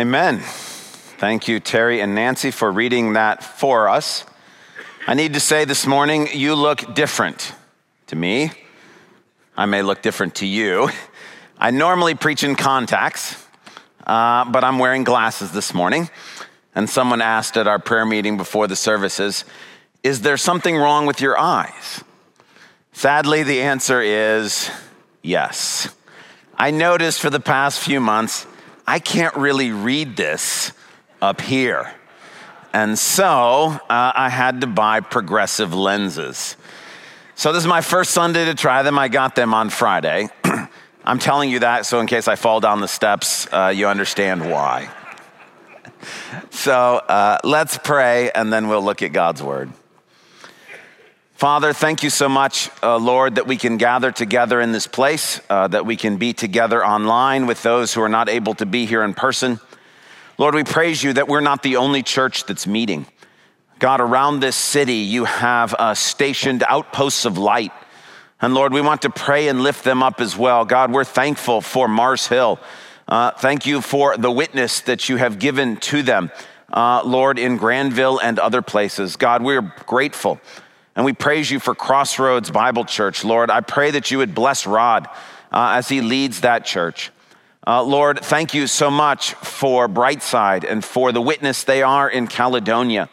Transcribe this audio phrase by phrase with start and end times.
[0.00, 0.38] Amen.
[0.38, 4.24] Thank you, Terry and Nancy, for reading that for us.
[5.06, 7.52] I need to say this morning, you look different
[8.06, 8.50] to me.
[9.58, 10.88] I may look different to you.
[11.58, 13.46] I normally preach in contacts,
[14.06, 16.08] uh, but I'm wearing glasses this morning.
[16.74, 19.44] And someone asked at our prayer meeting before the services,
[20.02, 22.02] Is there something wrong with your eyes?
[22.94, 24.70] Sadly, the answer is
[25.20, 25.94] yes.
[26.56, 28.46] I noticed for the past few months,
[28.86, 30.72] I can't really read this
[31.20, 31.92] up here.
[32.72, 36.56] And so uh, I had to buy progressive lenses.
[37.34, 38.98] So this is my first Sunday to try them.
[38.98, 40.28] I got them on Friday.
[41.04, 44.50] I'm telling you that so in case I fall down the steps, uh, you understand
[44.50, 44.88] why.
[46.50, 49.70] So uh, let's pray and then we'll look at God's word.
[51.40, 55.40] Father, thank you so much, uh, Lord, that we can gather together in this place,
[55.48, 58.84] uh, that we can be together online with those who are not able to be
[58.84, 59.58] here in person.
[60.36, 63.06] Lord, we praise you that we're not the only church that's meeting.
[63.78, 67.72] God, around this city, you have uh, stationed outposts of light.
[68.42, 70.66] And Lord, we want to pray and lift them up as well.
[70.66, 72.60] God, we're thankful for Mars Hill.
[73.08, 76.32] Uh, thank you for the witness that you have given to them,
[76.70, 79.16] uh, Lord, in Granville and other places.
[79.16, 80.38] God, we're grateful.
[80.96, 83.50] And we praise you for Crossroads Bible Church, Lord.
[83.50, 85.06] I pray that you would bless Rod
[85.52, 87.10] uh, as he leads that church.
[87.66, 92.26] Uh, Lord, thank you so much for Brightside and for the witness they are in
[92.26, 93.08] Caledonia.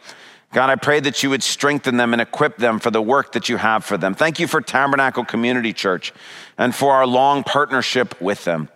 [0.52, 3.50] God, I pray that you would strengthen them and equip them for the work that
[3.50, 4.14] you have for them.
[4.14, 6.14] Thank you for Tabernacle Community Church
[6.56, 8.70] and for our long partnership with them.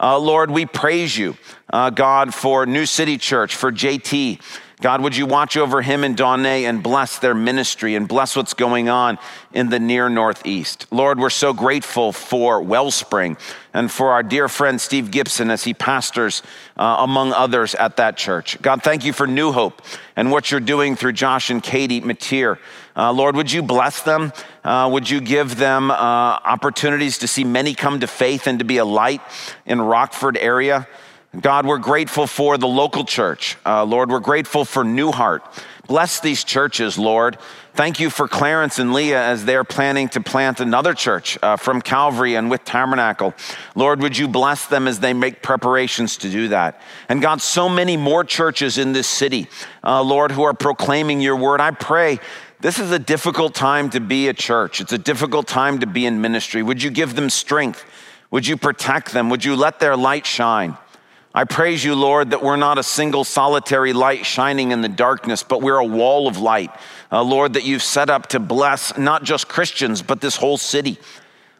[0.00, 1.36] Uh, Lord, we praise you,
[1.70, 4.40] uh, God, for New City Church, for JT.
[4.80, 8.54] God, would you watch over him and Donne and bless their ministry and bless what's
[8.54, 9.18] going on
[9.52, 10.86] in the near Northeast?
[10.92, 13.36] Lord, we're so grateful for Wellspring
[13.74, 16.44] and for our dear friend Steve Gibson as he pastors,
[16.76, 18.60] uh, among others, at that church.
[18.62, 19.82] God, thank you for New Hope
[20.14, 22.58] and what you're doing through Josh and Katie Mateer.
[22.94, 24.32] Uh, Lord, would you bless them?
[24.62, 28.64] Uh, would you give them uh, opportunities to see many come to faith and to
[28.64, 29.22] be a light
[29.66, 30.86] in Rockford area?
[31.38, 33.58] God, we're grateful for the local church.
[33.64, 35.44] Uh, Lord, we're grateful for New Heart.
[35.86, 37.36] Bless these churches, Lord.
[37.74, 41.82] Thank you for Clarence and Leah as they're planning to plant another church uh, from
[41.82, 43.34] Calvary and with Tabernacle.
[43.74, 46.80] Lord, would you bless them as they make preparations to do that?
[47.10, 49.48] And God, so many more churches in this city,
[49.84, 51.60] uh, Lord, who are proclaiming your word.
[51.60, 52.20] I pray
[52.60, 54.80] this is a difficult time to be a church.
[54.80, 56.62] It's a difficult time to be in ministry.
[56.62, 57.84] Would you give them strength?
[58.30, 59.28] Would you protect them?
[59.28, 60.76] Would you let their light shine?
[61.38, 65.44] I praise you, Lord, that we're not a single solitary light shining in the darkness,
[65.44, 66.72] but we're a wall of light.
[67.12, 70.98] Uh, Lord, that you've set up to bless not just Christians, but this whole city.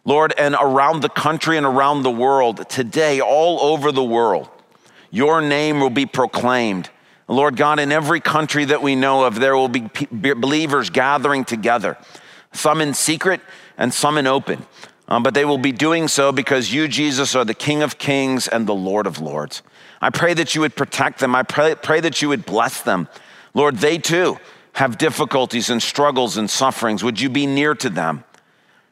[0.05, 4.49] Lord, and around the country and around the world, today, all over the world,
[5.13, 6.91] your name will be proclaimed.
[7.29, 11.97] Lord God, in every country that we know of, there will be believers gathering together,
[12.51, 13.41] some in secret
[13.77, 14.67] and some in open.
[15.09, 18.47] Um, but they will be doing so because you, Jesus, are the King of kings
[18.47, 19.63] and the Lord of lords.
[20.01, 21.35] I pray that you would protect them.
[21.35, 23.09] I pray, pray that you would bless them.
[23.55, 24.39] Lord, they too
[24.75, 27.03] have difficulties and struggles and sufferings.
[27.03, 28.23] Would you be near to them?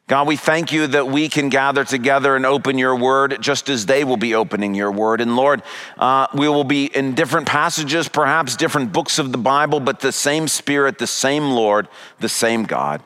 [0.08, 3.86] God, we thank you that we can gather together and open your word just as
[3.86, 5.20] they will be opening your word.
[5.20, 5.62] And Lord,
[5.98, 10.12] uh, we will be in different passages, perhaps different books of the Bible, but the
[10.12, 11.88] same Spirit, the same Lord,
[12.20, 13.02] the same God.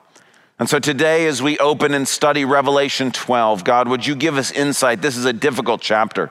[0.60, 4.52] And so today, as we open and study Revelation 12, God, would you give us
[4.52, 5.00] insight?
[5.00, 6.30] This is a difficult chapter.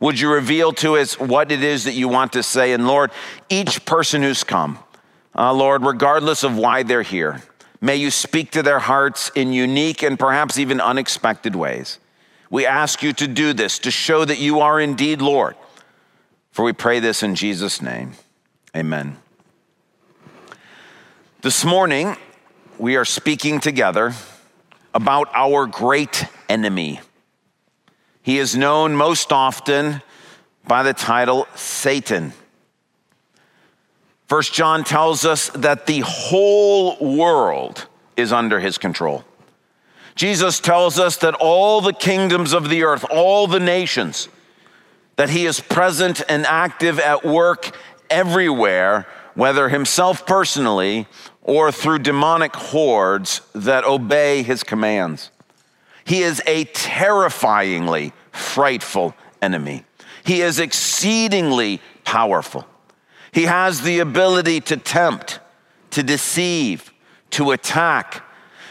[0.00, 2.74] Would you reveal to us what it is that you want to say?
[2.74, 3.10] And Lord,
[3.48, 4.78] each person who's come,
[5.34, 7.40] uh, Lord, regardless of why they're here,
[7.80, 11.98] may you speak to their hearts in unique and perhaps even unexpected ways.
[12.50, 15.56] We ask you to do this to show that you are indeed Lord.
[16.52, 18.12] For we pray this in Jesus' name.
[18.76, 19.16] Amen.
[21.40, 22.18] This morning,
[22.80, 24.14] we are speaking together
[24.94, 26.98] about our great enemy.
[28.22, 30.00] He is known most often
[30.66, 32.32] by the title Satan.
[34.28, 37.86] First John tells us that the whole world
[38.16, 39.26] is under his control.
[40.14, 44.30] Jesus tells us that all the kingdoms of the earth, all the nations,
[45.16, 47.76] that he is present and active at work
[48.08, 51.06] everywhere, whether himself personally
[51.42, 55.30] or through demonic hordes that obey his commands.
[56.04, 59.84] He is a terrifyingly frightful enemy.
[60.24, 62.66] He is exceedingly powerful.
[63.32, 65.40] He has the ability to tempt,
[65.90, 66.92] to deceive,
[67.30, 68.24] to attack,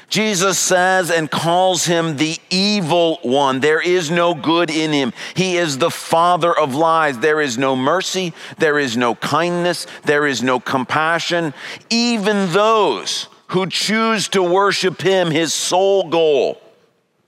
[0.09, 3.59] Jesus says and calls him the evil one.
[3.59, 5.13] There is no good in him.
[5.35, 7.19] He is the father of lies.
[7.19, 8.33] There is no mercy.
[8.57, 9.85] There is no kindness.
[10.03, 11.53] There is no compassion.
[11.89, 16.59] Even those who choose to worship him, his sole goal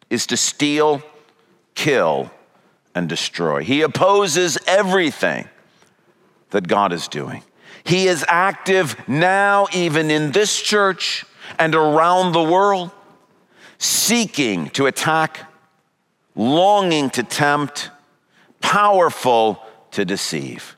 [0.09, 1.01] is to steal,
[1.75, 2.31] kill,
[2.95, 3.63] and destroy.
[3.63, 5.47] He opposes everything
[6.49, 7.43] that God is doing.
[7.83, 11.25] He is active now, even in this church
[11.59, 12.91] and around the world,
[13.77, 15.51] seeking to attack,
[16.35, 17.89] longing to tempt,
[18.59, 20.75] powerful to deceive.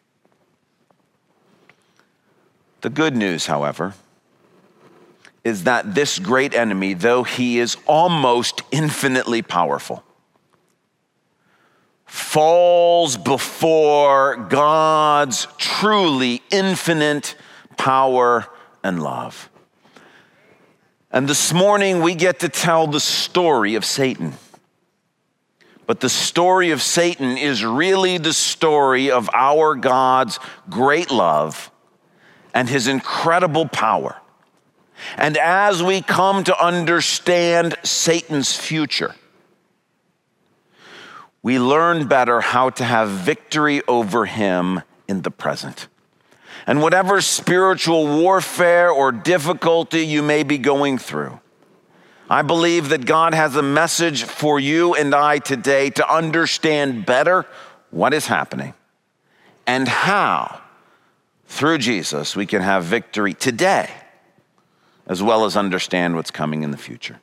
[2.81, 3.93] The good news, however,
[5.43, 10.03] is that this great enemy, though he is almost infinitely powerful,
[12.05, 17.35] falls before God's truly infinite
[17.77, 18.47] power
[18.83, 19.49] and love.
[21.13, 24.33] And this morning we get to tell the story of Satan.
[25.85, 30.39] But the story of Satan is really the story of our God's
[30.71, 31.69] great love
[32.51, 34.17] and his incredible power.
[35.15, 39.13] And as we come to understand Satan's future,
[41.43, 45.87] we learn better how to have victory over him in the present.
[46.65, 51.39] And whatever spiritual warfare or difficulty you may be going through,
[52.29, 57.45] I believe that God has a message for you and I today to understand better
[57.91, 58.73] what is happening
[59.67, 60.61] and how,
[61.47, 63.89] through Jesus, we can have victory today,
[65.05, 67.19] as well as understand what's coming in the future.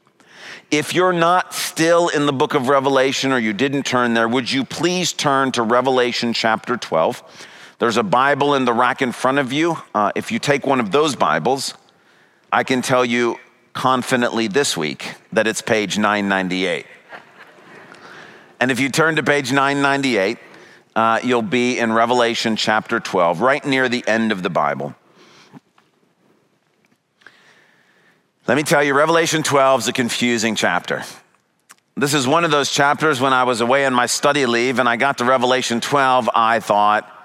[0.71, 4.51] If you're not still in the book of Revelation or you didn't turn there, would
[4.51, 7.49] you please turn to Revelation chapter 12?
[7.81, 9.79] There's a Bible in the rack in front of you.
[9.95, 11.73] Uh, if you take one of those Bibles,
[12.53, 13.41] I can tell you
[13.73, 16.85] confidently this week that it's page 998.
[18.61, 20.37] And if you turn to page 998,
[20.95, 24.95] uh, you'll be in Revelation chapter 12, right near the end of the Bible.
[28.47, 31.03] Let me tell you, Revelation 12 is a confusing chapter.
[31.97, 34.87] This is one of those chapters when I was away on my study leave and
[34.87, 37.17] I got to Revelation 12, I thought,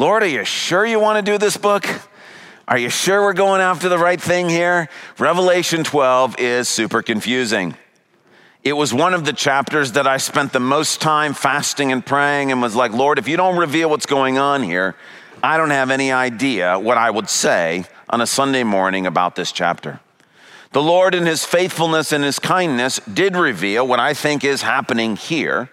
[0.00, 1.86] Lord, are you sure you want to do this book?
[2.66, 4.88] Are you sure we're going after the right thing here?
[5.18, 7.76] Revelation 12 is super confusing.
[8.64, 12.50] It was one of the chapters that I spent the most time fasting and praying
[12.50, 14.96] and was like, Lord, if you don't reveal what's going on here,
[15.42, 19.52] I don't have any idea what I would say on a Sunday morning about this
[19.52, 20.00] chapter.
[20.72, 25.16] The Lord, in his faithfulness and his kindness, did reveal what I think is happening
[25.16, 25.68] here.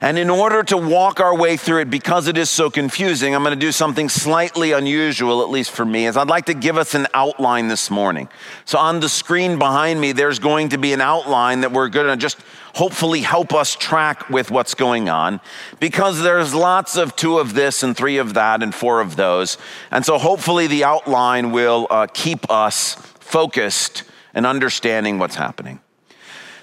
[0.00, 3.42] And in order to walk our way through it, because it is so confusing, I'm
[3.42, 6.78] going to do something slightly unusual, at least for me, is I'd like to give
[6.78, 8.28] us an outline this morning.
[8.64, 12.06] So on the screen behind me, there's going to be an outline that we're going
[12.06, 12.38] to just
[12.74, 15.40] hopefully help us track with what's going on
[15.80, 19.58] because there's lots of two of this and three of that and four of those.
[19.90, 25.80] And so hopefully the outline will uh, keep us focused and understanding what's happening.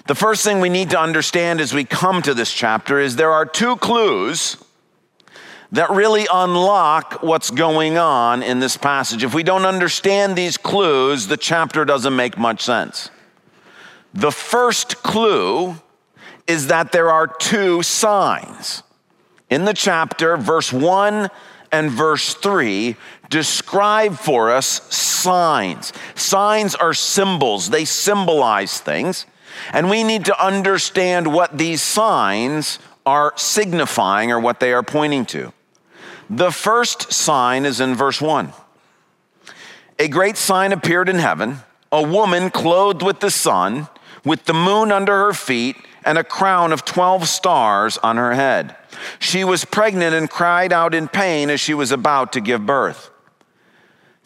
[0.06, 3.32] The first thing we need to understand as we come to this chapter is there
[3.32, 4.56] are two clues
[5.72, 9.24] that really unlock what's going on in this passage.
[9.24, 13.10] If we don't understand these clues, the chapter doesn't make much sense.
[14.14, 15.74] The first clue
[16.46, 18.84] is that there are two signs.
[19.50, 21.28] In the chapter, verse 1
[21.72, 22.94] and verse 3
[23.28, 25.92] describe for us signs.
[26.14, 29.26] Signs are symbols, they symbolize things.
[29.72, 35.26] And we need to understand what these signs are signifying or what they are pointing
[35.26, 35.52] to.
[36.28, 38.52] The first sign is in verse 1.
[39.98, 41.60] A great sign appeared in heaven
[41.92, 43.88] a woman clothed with the sun,
[44.24, 48.76] with the moon under her feet, and a crown of 12 stars on her head.
[49.18, 53.10] She was pregnant and cried out in pain as she was about to give birth.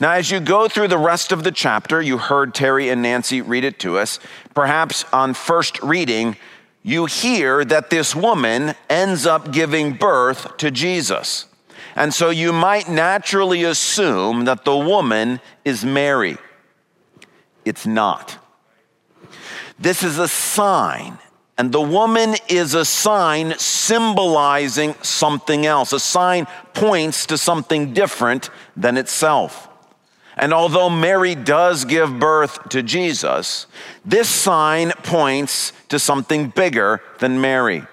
[0.00, 3.42] Now, as you go through the rest of the chapter, you heard Terry and Nancy
[3.42, 4.18] read it to us.
[4.54, 6.36] Perhaps on first reading,
[6.82, 11.44] you hear that this woman ends up giving birth to Jesus.
[11.94, 16.38] And so you might naturally assume that the woman is Mary.
[17.66, 18.38] It's not.
[19.78, 21.18] This is a sign,
[21.58, 25.92] and the woman is a sign symbolizing something else.
[25.92, 29.69] A sign points to something different than itself.
[30.40, 33.66] And although Mary does give birth to Jesus,
[34.06, 37.84] this sign points to something bigger than Mary.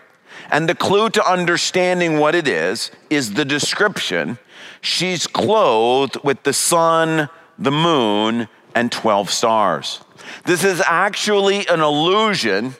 [0.50, 4.39] And the clue to understanding what it is is the description.
[4.80, 7.27] She's clothed with the sun,
[7.60, 10.00] the moon, and 12 stars.
[10.46, 12.75] This is actually an allusion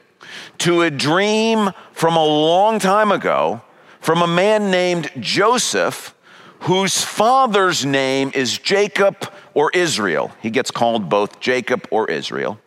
[0.60, 3.62] to a dream from a long time ago
[4.00, 6.16] from a man named Joseph,
[6.62, 10.32] whose father's name is Jacob or Israel.
[10.40, 12.60] He gets called both Jacob or Israel.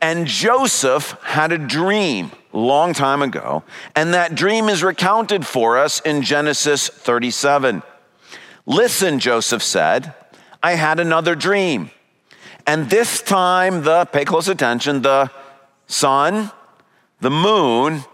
[0.00, 6.00] And Joseph had a dream long time ago, and that dream is recounted for us
[6.00, 7.82] in Genesis 37.
[8.64, 10.14] Listen, Joseph said,
[10.62, 11.90] I had another dream.
[12.66, 15.30] And this time, the, pay close attention, the
[15.86, 16.50] sun,
[17.20, 18.04] the moon,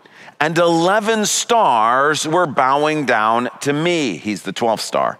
[0.41, 4.17] and 11 stars were bowing down to me.
[4.17, 5.19] He's the 12th star.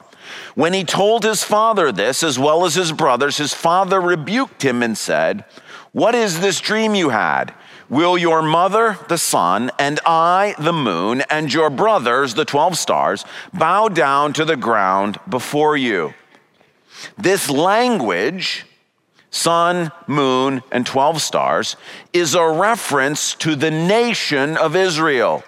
[0.55, 4.83] When he told his father this, as well as his brothers, his father rebuked him
[4.83, 5.45] and said,
[5.93, 7.55] What is this dream you had?
[7.89, 13.25] Will your mother, the sun, and I, the moon, and your brothers, the 12 stars,
[13.55, 16.13] bow down to the ground before you?
[17.17, 18.67] This language,
[19.31, 21.77] sun, moon, and 12 stars,
[22.13, 25.43] is a reference to the nation of Israel.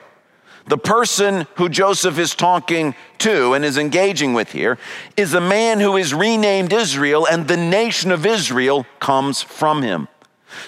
[0.71, 4.79] The person who Joseph is talking to and is engaging with here
[5.17, 10.07] is a man who is renamed Israel, and the nation of Israel comes from him.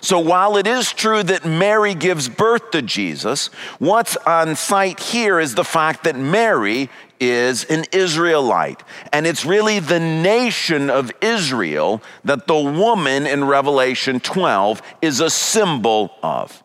[0.01, 3.47] So while it is true that Mary gives birth to Jesus,
[3.79, 6.91] what's on sight here is the fact that Mary
[7.21, 8.83] is an Israelite.
[9.13, 15.31] And it's really the nation of Israel that the woman in Revelation 12 is a
[15.31, 16.62] symbol of.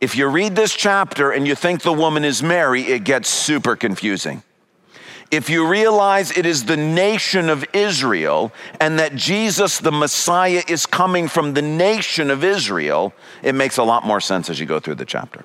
[0.00, 3.76] If you read this chapter and you think the woman is Mary, it gets super
[3.76, 4.42] confusing
[5.30, 10.86] if you realize it is the nation of Israel and that Jesus, the Messiah, is
[10.86, 14.80] coming from the nation of Israel, it makes a lot more sense as you go
[14.80, 15.44] through the chapter.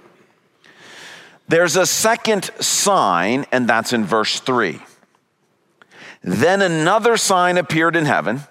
[1.47, 4.79] There's a second sign, and that's in verse 3.
[6.23, 8.41] Then another sign appeared in heaven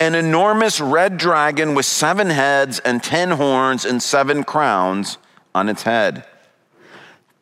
[0.00, 5.18] an enormous red dragon with seven heads and ten horns and seven crowns
[5.56, 6.24] on its head.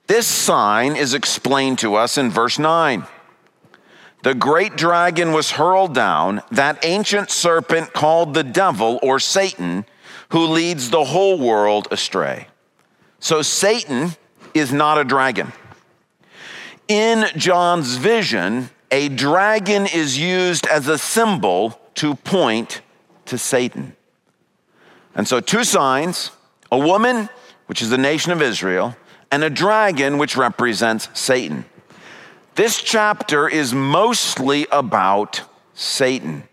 [0.06, 3.06] This sign is explained to us in verse 9
[4.24, 9.84] the great dragon was hurled down, that ancient serpent called the devil or Satan,
[10.30, 12.48] who leads the whole world astray.
[13.20, 14.12] So Satan
[14.54, 15.52] is not a dragon.
[16.88, 22.80] In John's vision, a dragon is used as a symbol to point
[23.26, 23.94] to Satan.
[25.14, 26.30] And so, two signs
[26.72, 27.28] a woman,
[27.66, 28.96] which is the nation of Israel,
[29.30, 31.64] and a dragon, which represents Satan.
[32.54, 35.42] This chapter is mostly about
[35.74, 36.44] Satan.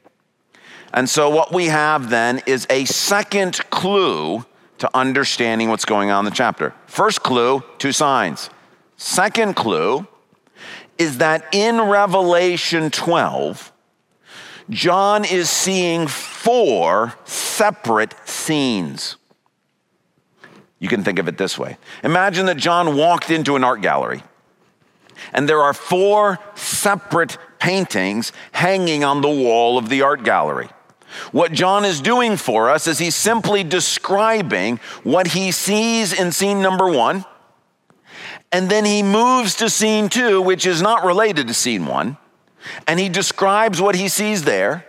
[0.94, 4.46] And so, what we have then is a second clue
[4.80, 6.74] to understanding what's going on in the chapter.
[6.88, 8.50] First clue, two signs.
[8.98, 10.08] Second clue
[10.98, 13.72] is that in Revelation 12,
[14.70, 19.18] John is seeing four separate scenes.
[20.82, 24.24] You can think of it this way Imagine that John walked into an art gallery
[25.34, 30.70] and there are four separate paintings hanging on the wall of the art gallery.
[31.32, 36.62] What John is doing for us is he's simply describing what he sees in scene
[36.62, 37.26] number one,
[38.52, 42.18] and then he moves to scene two, which is not related to scene one,
[42.88, 44.86] and he describes what he sees there.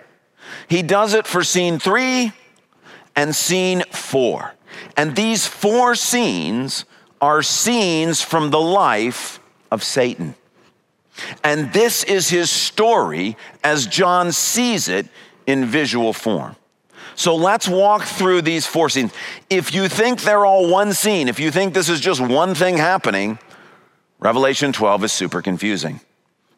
[0.68, 2.32] He does it for scene three
[3.16, 4.54] and scene four.
[4.96, 6.84] And these four scenes
[7.20, 10.34] are scenes from the life of Satan.
[11.44, 15.06] And this is his story as John sees it
[15.46, 16.56] in visual form.
[17.14, 19.12] So let's walk through these four scenes.
[19.50, 22.78] If you think they're all one scene, if you think this is just one thing
[22.78, 23.38] happening,
[24.18, 26.00] Revelation 12 is super confusing.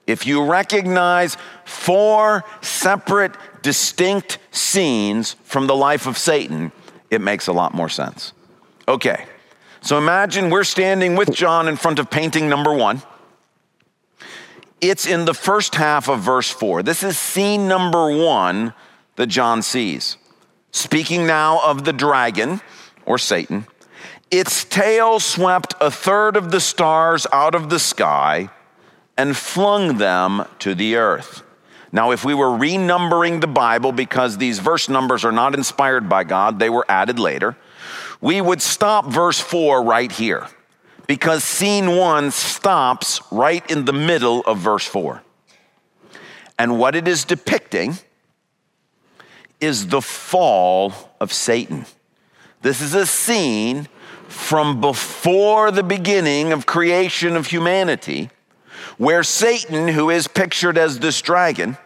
[0.07, 6.73] If you recognize four separate, distinct scenes from the life of Satan,
[7.15, 8.33] it makes a lot more sense.
[8.87, 9.25] Okay,
[9.81, 13.03] so imagine we're standing with John in front of painting number one.
[14.81, 16.83] It's in the first half of verse four.
[16.83, 18.75] This is scene number one
[19.17, 20.19] that John sees.
[20.73, 22.61] Speaking now of the dragon
[23.07, 23.67] or Satan,
[24.31, 28.51] its tail swept a third of the stars out of the sky
[29.17, 31.44] and flung them to the earth.
[31.95, 36.25] Now, if we were renumbering the Bible because these verse numbers are not inspired by
[36.25, 37.57] God, they were added later
[38.25, 40.47] we would stop verse 4 right here
[41.07, 45.23] because scene 1 stops right in the middle of verse 4.
[46.59, 47.99] And what it is depicting
[49.61, 51.85] is the fall of Satan.
[52.63, 53.89] This is a scene
[54.27, 58.31] from before the beginning of creation of humanity
[58.97, 61.77] where Satan, who is pictured as this dragon,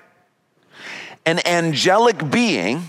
[1.29, 2.85] an angelic being,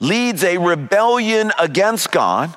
[0.00, 2.56] leads a rebellion against God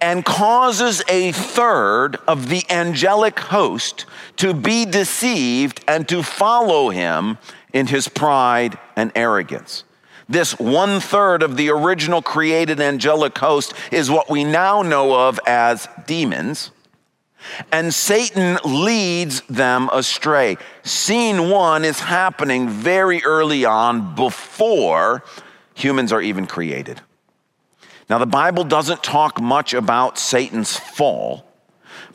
[0.00, 4.06] and causes a third of the angelic host
[4.38, 7.36] to be deceived and to follow him
[7.74, 9.84] in his pride and arrogance.
[10.30, 15.38] This one third of the original created angelic host is what we now know of
[15.46, 16.70] as demons.
[17.70, 20.56] And Satan leads them astray.
[20.82, 25.24] Scene one is happening very early on before
[25.74, 27.00] humans are even created.
[28.08, 31.46] Now, the Bible doesn't talk much about Satan's fall,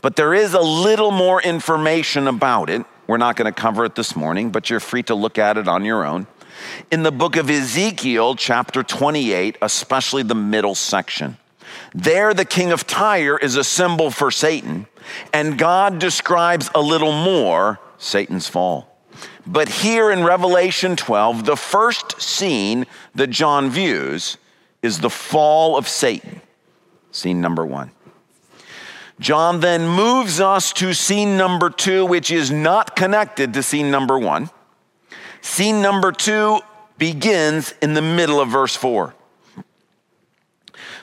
[0.01, 2.85] but there is a little more information about it.
[3.07, 5.67] We're not going to cover it this morning, but you're free to look at it
[5.67, 6.27] on your own.
[6.91, 11.37] In the book of Ezekiel, chapter 28, especially the middle section,
[11.93, 14.87] there the king of Tyre is a symbol for Satan,
[15.33, 18.97] and God describes a little more Satan's fall.
[19.45, 22.85] But here in Revelation 12, the first scene
[23.15, 24.37] that John views
[24.81, 26.41] is the fall of Satan,
[27.11, 27.91] scene number one.
[29.19, 34.17] John then moves us to scene number two, which is not connected to scene number
[34.17, 34.49] one.
[35.41, 36.59] Scene number two
[36.97, 39.13] begins in the middle of verse four.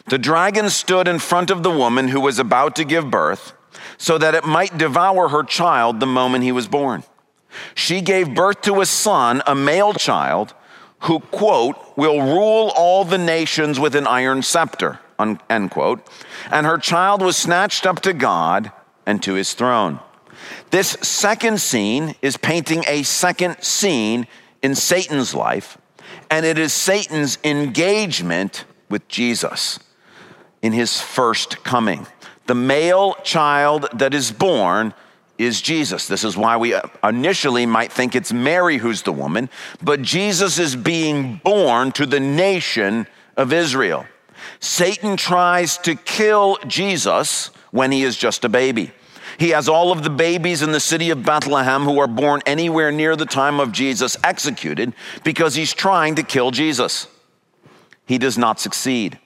[0.09, 3.53] The dragon stood in front of the woman who was about to give birth
[3.99, 7.03] so that it might devour her child the moment he was born.
[7.75, 10.55] She gave birth to a son, a male child,
[11.01, 15.01] who, quote, will rule all the nations with an iron scepter,
[15.51, 16.07] end quote.
[16.51, 18.71] And her child was snatched up to God
[19.07, 20.01] and to his throne.
[20.71, 24.27] This second scene is painting a second scene
[24.63, 25.79] in Satan's life,
[26.31, 29.81] and it is Satan's engagement with Jesus
[30.63, 32.07] in his first coming.
[32.47, 34.95] The male child that is born
[35.39, 36.09] is Jesus.
[36.09, 39.51] This is why we initially might think it's Mary who's the woman,
[39.83, 44.07] but Jesus is being born to the nation of Israel.
[44.61, 48.93] Satan tries to kill Jesus when he is just a baby.
[49.39, 52.91] He has all of the babies in the city of Bethlehem who are born anywhere
[52.91, 54.95] near the time of Jesus executed
[55.25, 57.07] because he's trying to kill Jesus.
[58.07, 59.19] He does not succeed.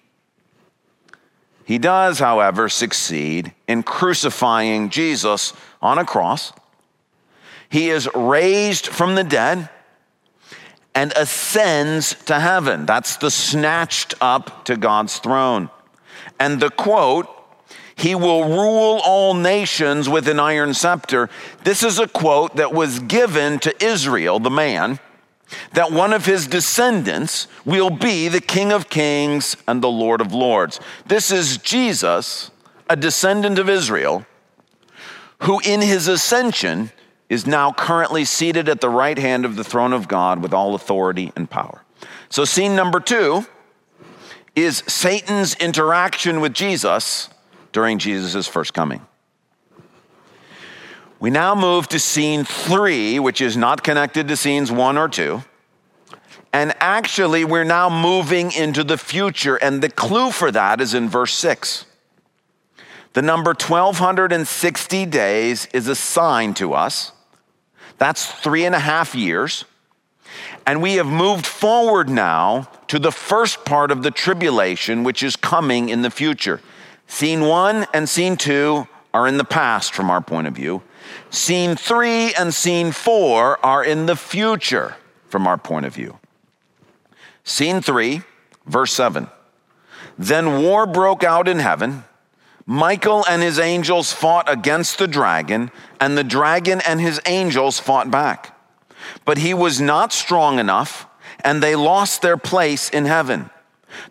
[1.70, 6.52] He does, however, succeed in crucifying Jesus on a cross.
[7.68, 9.68] He is raised from the dead
[10.96, 12.86] and ascends to heaven.
[12.86, 15.70] That's the snatched up to God's throne.
[16.40, 17.28] And the quote,
[17.94, 21.30] he will rule all nations with an iron scepter.
[21.62, 24.98] This is a quote that was given to Israel, the man
[25.72, 30.32] that one of his descendants will be the King of Kings and the Lord of
[30.32, 30.80] Lords.
[31.06, 32.50] This is Jesus,
[32.88, 34.26] a descendant of Israel,
[35.42, 36.90] who in his ascension
[37.28, 40.74] is now currently seated at the right hand of the throne of God with all
[40.74, 41.84] authority and power.
[42.28, 43.46] So, scene number two
[44.56, 47.28] is Satan's interaction with Jesus
[47.72, 49.06] during Jesus' first coming.
[51.20, 55.44] We now move to scene three, which is not connected to scenes one or two.
[56.50, 61.10] And actually, we're now moving into the future, and the clue for that is in
[61.10, 61.84] verse six.
[63.12, 67.12] The number 1260 days is assigned to us.
[67.98, 69.66] That's three and a half years.
[70.66, 75.36] And we have moved forward now to the first part of the tribulation, which is
[75.36, 76.60] coming in the future.
[77.06, 80.82] Scene one and scene two are in the past from our point of view.
[81.30, 84.96] Scene three and scene four are in the future
[85.28, 86.18] from our point of view.
[87.44, 88.22] Scene three,
[88.66, 89.28] verse seven.
[90.18, 92.04] Then war broke out in heaven.
[92.66, 98.10] Michael and his angels fought against the dragon, and the dragon and his angels fought
[98.10, 98.56] back.
[99.24, 101.06] But he was not strong enough,
[101.42, 103.50] and they lost their place in heaven.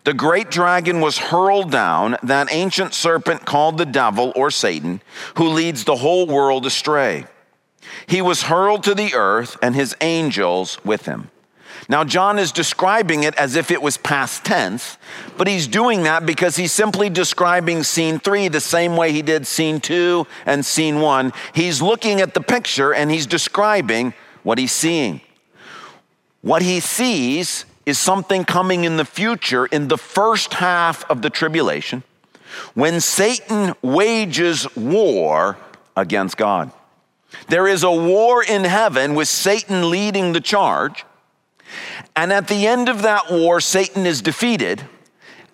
[0.04, 5.00] The great dragon was hurled down, that ancient serpent called the devil or Satan,
[5.36, 7.26] who leads the whole world astray.
[8.06, 11.30] He was hurled to the earth and his angels with him.
[11.88, 14.98] Now, John is describing it as if it was past tense,
[15.36, 19.46] but he's doing that because he's simply describing scene three the same way he did
[19.46, 21.32] scene two and scene one.
[21.54, 25.20] He's looking at the picture and he's describing what he's seeing.
[26.42, 31.30] What he sees is something coming in the future in the first half of the
[31.30, 32.02] tribulation
[32.74, 35.56] when Satan wages war
[35.96, 36.72] against God.
[37.48, 41.04] There is a war in heaven with Satan leading the charge.
[42.16, 44.84] And at the end of that war, Satan is defeated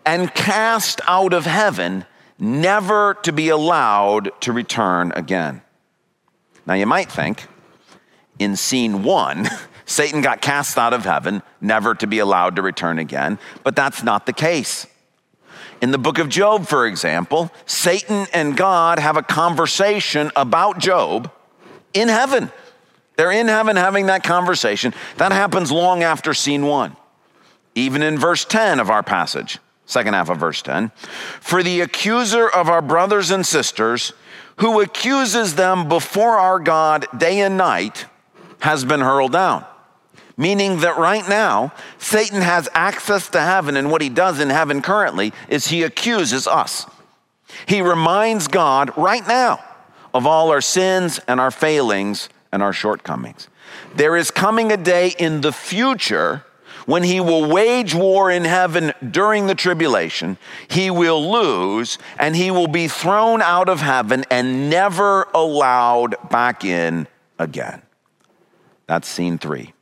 [0.05, 2.07] and cast out of heaven,
[2.39, 5.62] never to be allowed to return again.
[6.65, 7.47] Now, you might think
[8.39, 9.49] in scene one,
[9.87, 14.03] Satan got cast out of heaven, never to be allowed to return again, but that's
[14.03, 14.87] not the case.
[15.81, 21.31] In the book of Job, for example, Satan and God have a conversation about Job
[21.94, 22.51] in heaven.
[23.16, 24.92] They're in heaven having that conversation.
[25.18, 26.96] That happens long after scene one.
[27.75, 30.90] Even in verse 10 of our passage, second half of verse 10,
[31.40, 34.12] for the accuser of our brothers and sisters,
[34.57, 38.07] who accuses them before our God day and night,
[38.61, 39.64] has been hurled down.
[40.37, 44.83] Meaning that right now, Satan has access to heaven, and what he does in heaven
[44.83, 46.87] currently is he accuses us.
[47.66, 49.64] He reminds God right now
[50.12, 53.49] of all our sins and our failings and our shortcomings.
[53.94, 56.44] There is coming a day in the future
[56.87, 62.53] when he will wage war in heaven during the tribulation, he will lose and he
[62.53, 67.83] will be thrown out of heaven and never allowed back in again.
[68.87, 69.75] That's scene three.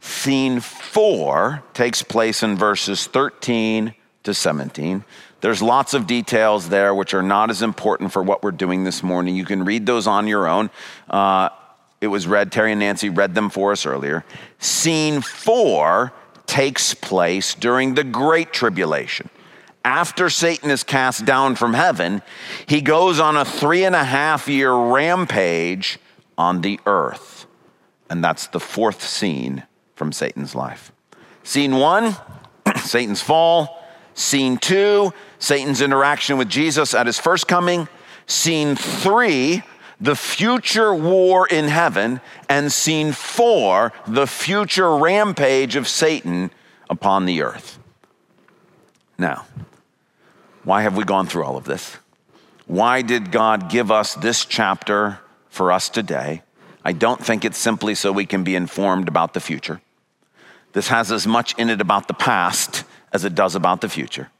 [0.00, 5.04] Scene four takes place in verses 13 to 17.
[5.40, 9.02] There's lots of details there which are not as important for what we're doing this
[9.02, 9.36] morning.
[9.36, 10.70] You can read those on your own.
[11.08, 11.50] Uh,
[12.00, 14.24] it was read, Terry and Nancy read them for us earlier.
[14.58, 16.12] Scene four
[16.46, 19.28] takes place during the Great Tribulation.
[19.84, 22.22] After Satan is cast down from heaven,
[22.66, 25.98] he goes on a three and a half year rampage
[26.36, 27.46] on the earth.
[28.10, 29.62] And that's the fourth scene
[30.00, 30.92] from Satan's life.
[31.42, 32.16] Scene one,
[32.76, 33.84] Satan's fall.
[34.14, 37.86] Scene two, Satan's interaction with Jesus at his first coming.
[38.24, 39.62] Scene three,
[40.00, 42.22] the future war in heaven.
[42.48, 46.50] And scene four, the future rampage of Satan
[46.88, 47.78] upon the earth.
[49.18, 49.44] Now,
[50.64, 51.98] why have we gone through all of this?
[52.66, 55.18] Why did God give us this chapter
[55.50, 56.40] for us today?
[56.82, 59.82] I don't think it's simply so we can be informed about the future.
[60.72, 64.30] This has as much in it about the past as it does about the future.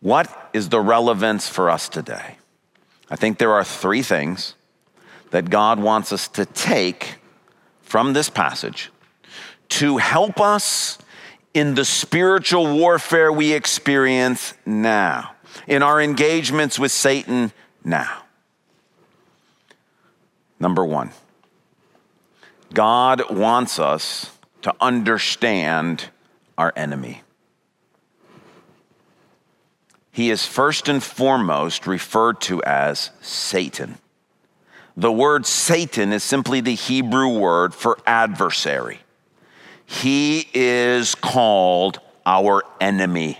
[0.00, 2.36] What is the relevance for us today?
[3.10, 4.54] I think there are three things
[5.30, 7.16] that God wants us to take
[7.82, 8.90] from this passage
[9.68, 10.98] to help us
[11.54, 15.34] in the spiritual warfare we experience now,
[15.66, 17.52] in our engagements with Satan
[17.84, 18.22] now.
[20.58, 21.10] Number one,
[22.72, 24.30] God wants us
[24.62, 26.10] to understand
[26.56, 27.22] our enemy.
[30.10, 33.98] He is first and foremost referred to as Satan.
[34.96, 39.00] The word Satan is simply the Hebrew word for adversary.
[39.86, 43.38] He is called our enemy.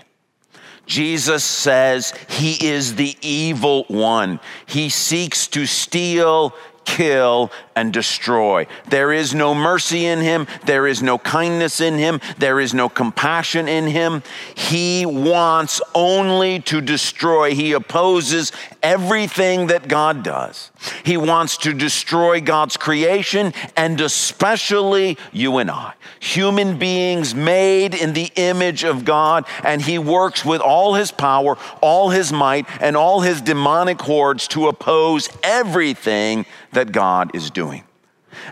[0.85, 4.39] Jesus says he is the evil one.
[4.65, 6.53] He seeks to steal,
[6.85, 8.67] kill, and destroy.
[8.89, 10.47] There is no mercy in him.
[10.65, 12.21] There is no kindness in him.
[12.37, 14.23] There is no compassion in him.
[14.55, 17.55] He wants only to destroy.
[17.55, 20.71] He opposes everything that God does.
[21.03, 28.13] He wants to destroy God's creation and especially you and I, human beings made in
[28.13, 29.45] the image of God.
[29.63, 34.47] And he works with all his power, all his might, and all his demonic hordes
[34.49, 37.83] to oppose everything that God is doing.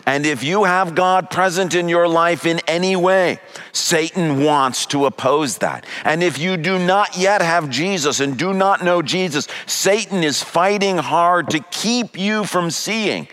[0.06, 3.40] And if you have God present in your life in any way,
[3.72, 5.86] Satan wants to oppose that.
[6.04, 10.44] And if you do not yet have Jesus and do not know Jesus, Satan is
[10.44, 13.28] fighting hard to keep you from seeing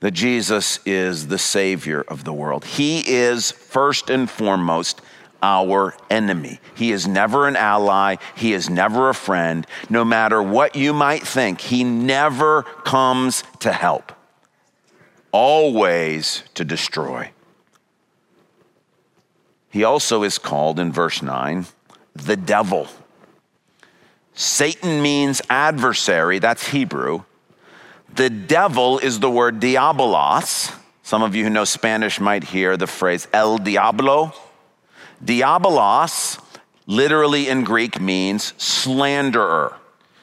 [0.00, 2.64] that Jesus is the Savior of the world.
[2.64, 5.00] He is first and foremost
[5.42, 6.60] our enemy.
[6.74, 8.16] He is never an ally.
[8.36, 9.66] He is never a friend.
[9.88, 14.12] No matter what you might think, he never comes to help
[15.36, 17.30] always to destroy.
[19.68, 21.66] He also is called in verse 9
[22.14, 22.88] the devil.
[24.32, 27.24] Satan means adversary, that's Hebrew.
[28.14, 30.74] The devil is the word diabolos.
[31.02, 34.32] Some of you who know Spanish might hear the phrase el diablo.
[35.24, 36.40] Diabolos,
[36.86, 39.76] literally in Greek, means slanderer.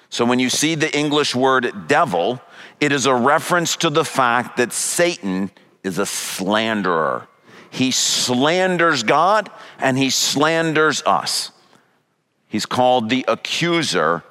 [0.10, 2.40] So when you see the English word devil,
[2.80, 5.50] it is a reference to the fact that Satan
[5.84, 7.28] is a slanderer.
[7.70, 11.52] He slanders God and he slanders us.
[12.48, 14.24] He's called the accuser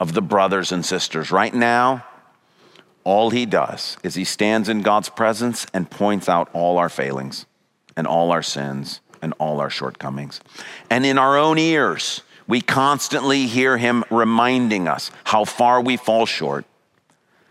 [0.00, 1.30] of the brothers and sisters.
[1.30, 2.04] Right now,
[3.04, 7.46] all he does is he stands in God's presence and points out all our failings
[7.96, 10.40] and all our sins and all our shortcomings.
[10.90, 16.26] And in our own ears, we constantly hear him reminding us how far we fall
[16.26, 16.66] short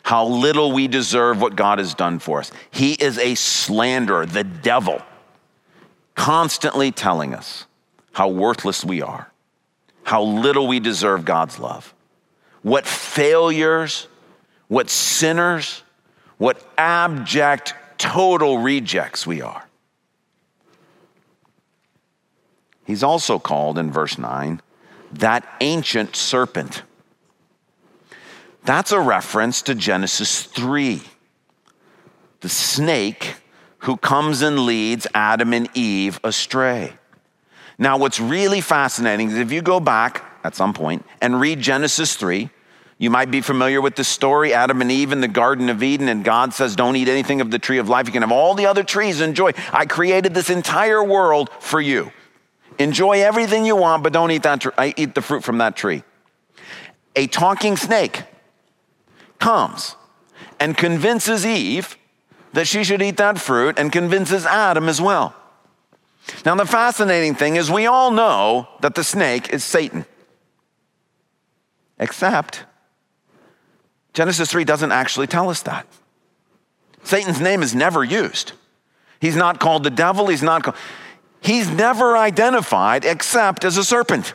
[0.04, 2.52] how little we deserve what God has done for us.
[2.72, 5.02] He is a slanderer, the devil,
[6.16, 7.66] constantly telling us
[8.12, 9.32] how worthless we are,
[10.04, 11.94] how little we deserve God's love,
[12.62, 14.08] what failures,
[14.68, 15.84] what sinners,
[16.38, 19.64] what abject, total rejects we are.
[22.92, 24.62] He's also called in verse 9
[25.14, 26.84] that ancient serpent.
[28.66, 31.02] That's a reference to Genesis 3.
[32.42, 33.36] The snake
[33.78, 36.92] who comes and leads Adam and Eve astray.
[37.78, 42.18] Now, what's really fascinating is if you go back at some point and read Genesis
[42.18, 42.50] 3,
[42.98, 46.10] you might be familiar with the story Adam and Eve in the Garden of Eden,
[46.10, 48.08] and God says, Don't eat anything of the tree of life.
[48.08, 49.52] You can have all the other trees, and enjoy.
[49.72, 52.12] I created this entire world for you.
[52.80, 56.04] Enjoy everything you want, but don't eat, that tr- eat the fruit from that tree.
[57.16, 58.24] A talking snake
[59.40, 59.96] comes
[60.60, 61.98] and convinces Eve
[62.54, 65.36] that she should eat that fruit and convinces Adam as well.
[66.46, 70.06] Now, the fascinating thing is, we all know that the snake is Satan.
[72.00, 72.64] Except,
[74.14, 75.88] Genesis 3 doesn't actually tell us that.
[77.04, 78.54] Satan's name is never used.
[79.20, 80.76] He's not called the devil, he's not called,
[81.42, 84.34] he's never identified except as a serpent.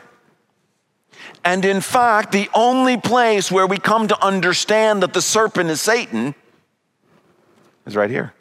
[1.43, 5.81] And in fact, the only place where we come to understand that the serpent is
[5.81, 6.35] Satan
[7.85, 8.33] is right here.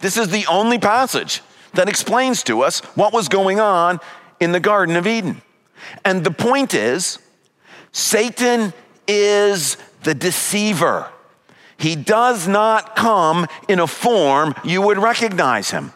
[0.00, 1.42] This is the only passage
[1.74, 4.00] that explains to us what was going on
[4.38, 5.42] in the Garden of Eden.
[6.04, 7.18] And the point is,
[7.92, 8.72] Satan
[9.06, 11.08] is the deceiver.
[11.76, 15.92] He does not come in a form you would recognize him.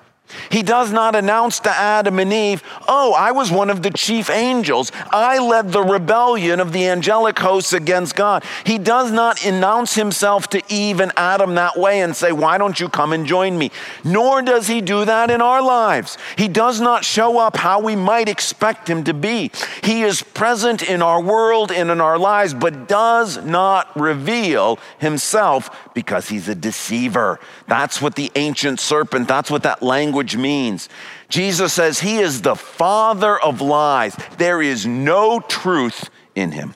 [0.50, 4.30] He does not announce to Adam and Eve, Oh, I was one of the chief
[4.30, 4.92] angels.
[5.10, 8.44] I led the rebellion of the angelic hosts against God.
[8.64, 12.78] He does not announce himself to Eve and Adam that way and say, Why don't
[12.78, 13.70] you come and join me?
[14.04, 16.18] Nor does he do that in our lives.
[16.36, 19.50] He does not show up how we might expect him to be.
[19.82, 25.92] He is present in our world and in our lives, but does not reveal himself
[25.94, 27.40] because he's a deceiver.
[27.66, 30.88] That's what the ancient serpent, that's what that language language means.
[31.28, 34.16] Jesus says he is the father of lies.
[34.36, 36.74] There is no truth in him.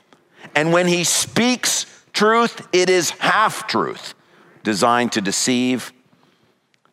[0.55, 4.15] And when he speaks truth, it is half truth,
[4.63, 5.93] designed to deceive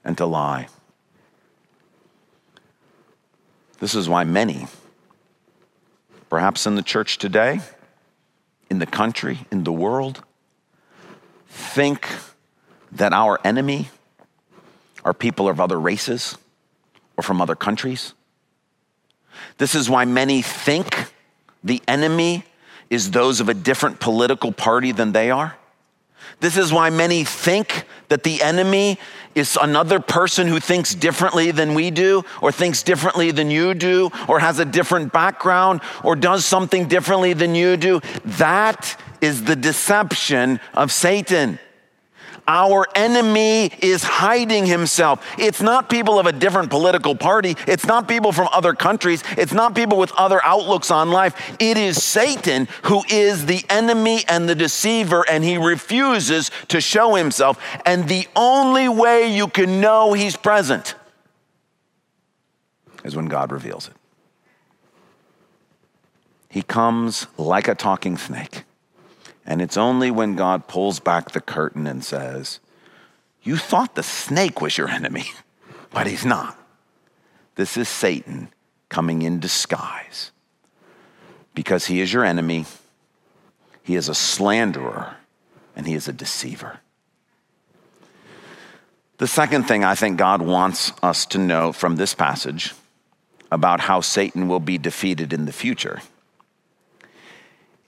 [0.04, 0.68] and to lie.
[3.80, 4.66] This is why many,
[6.30, 7.60] perhaps in the church today,
[8.72, 10.24] in the country, in the world,
[11.48, 12.08] think
[12.92, 13.90] that our enemy
[15.04, 16.38] are people of other races
[17.18, 18.14] or from other countries.
[19.58, 21.12] This is why many think
[21.64, 22.46] the enemy
[22.90, 25.56] is those of a different political party than they are.
[26.40, 28.98] This is why many think that the enemy
[29.36, 34.10] is another person who thinks differently than we do, or thinks differently than you do,
[34.28, 38.02] or has a different background, or does something differently than you do.
[38.26, 41.60] That is the deception of Satan.
[42.50, 45.24] Our enemy is hiding himself.
[45.38, 47.56] It's not people of a different political party.
[47.68, 49.24] It's not people from other countries.
[49.38, 51.36] It's not people with other outlooks on life.
[51.60, 57.14] It is Satan who is the enemy and the deceiver, and he refuses to show
[57.14, 57.64] himself.
[57.86, 60.96] And the only way you can know he's present
[63.04, 63.94] is when God reveals it.
[66.50, 68.64] He comes like a talking snake.
[69.50, 72.60] And it's only when God pulls back the curtain and says,
[73.42, 75.26] You thought the snake was your enemy,
[75.92, 76.56] but he's not.
[77.56, 78.54] This is Satan
[78.90, 80.32] coming in disguise
[81.56, 82.66] because he is your enemy,
[83.82, 85.16] he is a slanderer,
[85.76, 86.80] and he is a deceiver.
[89.18, 92.76] The second thing I think God wants us to know from this passage
[93.52, 96.02] about how Satan will be defeated in the future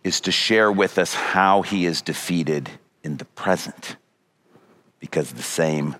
[0.03, 2.69] is to share with us how he is defeated
[3.03, 3.95] in the present.
[4.99, 5.95] Because the same,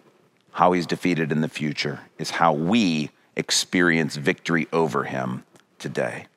[0.51, 5.43] how he's defeated in the future, is how we experience victory over him
[5.79, 6.27] today.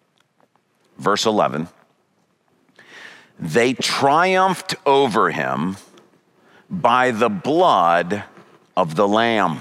[0.98, 1.68] Verse 11
[3.38, 5.76] They triumphed over him
[6.70, 8.24] by the blood
[8.76, 9.60] of the Lamb.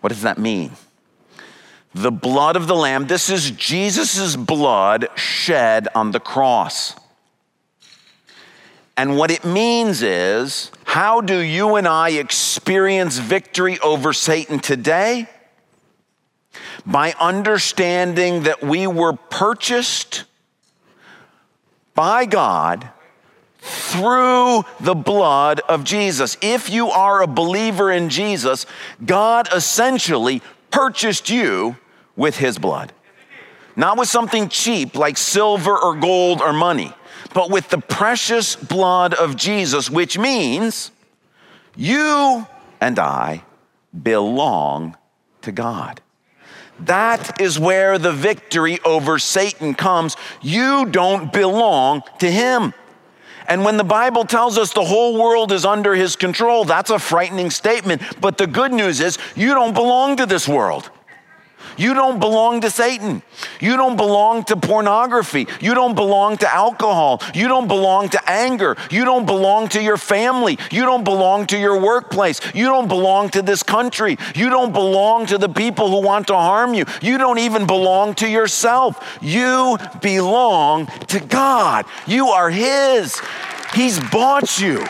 [0.00, 0.72] What does that mean?
[1.94, 3.06] The blood of the Lamb.
[3.06, 6.94] This is Jesus' blood shed on the cross.
[8.96, 15.28] And what it means is how do you and I experience victory over Satan today?
[16.84, 20.24] By understanding that we were purchased
[21.94, 22.88] by God
[23.60, 26.36] through the blood of Jesus.
[26.42, 28.66] If you are a believer in Jesus,
[29.04, 31.76] God essentially purchased you
[32.16, 32.92] with his blood.
[33.76, 36.92] Not with something cheap like silver or gold or money,
[37.32, 40.92] but with the precious blood of Jesus, which means
[41.76, 42.46] you
[42.80, 43.44] and I
[44.02, 44.96] belong
[45.42, 46.00] to God.
[46.80, 50.16] That is where the victory over Satan comes.
[50.42, 52.74] You don't belong to him.
[53.46, 56.98] And when the Bible tells us the whole world is under his control, that's a
[56.98, 58.02] frightening statement.
[58.20, 60.90] But the good news is you don't belong to this world.
[61.76, 63.22] You don't belong to Satan.
[63.60, 65.46] You don't belong to pornography.
[65.60, 67.22] You don't belong to alcohol.
[67.34, 68.76] You don't belong to anger.
[68.90, 70.58] You don't belong to your family.
[70.70, 72.40] You don't belong to your workplace.
[72.54, 74.18] You don't belong to this country.
[74.34, 76.84] You don't belong to the people who want to harm you.
[77.02, 79.18] You don't even belong to yourself.
[79.20, 81.86] You belong to God.
[82.06, 83.20] You are His.
[83.74, 84.84] He's bought you.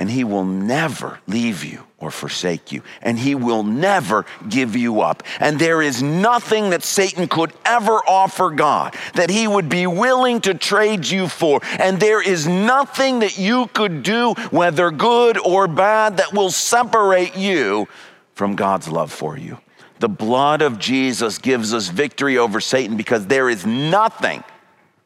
[0.00, 2.82] And He will never leave you or forsake you.
[3.02, 5.22] And he will never give you up.
[5.38, 10.40] And there is nothing that Satan could ever offer God that he would be willing
[10.42, 11.60] to trade you for.
[11.78, 17.36] And there is nothing that you could do, whether good or bad, that will separate
[17.36, 17.86] you
[18.34, 19.58] from God's love for you.
[19.98, 24.42] The blood of Jesus gives us victory over Satan because there is nothing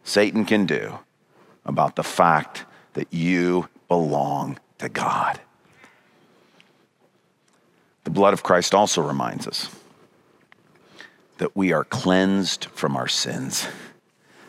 [0.04, 1.00] Satan can do
[1.64, 5.40] about the fact that you belong to God.
[8.04, 9.74] The blood of Christ also reminds us
[11.38, 13.66] that we are cleansed from our sins.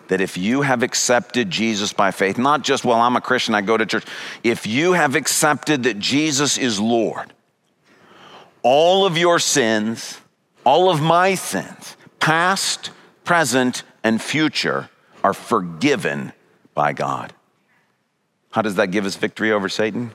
[0.10, 3.62] That if you have accepted Jesus by faith, not just, well, I'm a Christian, I
[3.62, 4.06] go to church,
[4.44, 7.34] if you have accepted that Jesus is Lord,
[8.62, 10.20] all of your sins,
[10.64, 12.92] all of my sins, past,
[13.24, 14.90] present, and future,
[15.24, 16.34] are forgiven
[16.76, 17.34] by God.
[18.52, 20.12] How does that give us victory over Satan?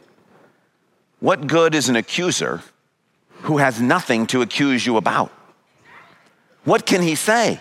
[1.21, 2.63] What good is an accuser
[3.43, 5.33] who has nothing to accuse you about.
[6.65, 7.61] What can he say?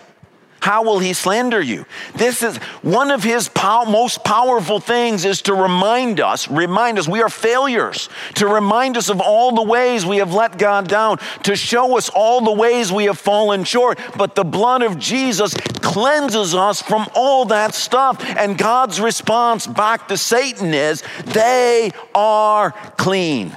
[0.60, 1.86] How will he slander you?
[2.14, 7.08] This is one of his pow- most powerful things is to remind us, remind us
[7.08, 11.18] we are failures, to remind us of all the ways we have let God down,
[11.44, 13.98] to show us all the ways we have fallen short.
[14.16, 18.22] But the blood of Jesus cleanses us from all that stuff.
[18.36, 23.56] And God's response back to Satan is, they are clean.